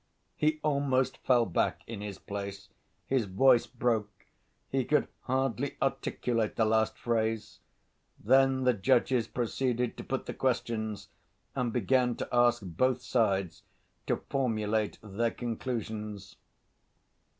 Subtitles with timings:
[0.35, 2.69] He almost fell back in his place:
[3.05, 4.25] his voice broke:
[4.67, 7.59] he could hardly articulate the last phrase.
[8.19, 11.09] Then the judges proceeded to put the questions
[11.53, 13.61] and began to ask both sides
[14.07, 16.35] to formulate their conclusions.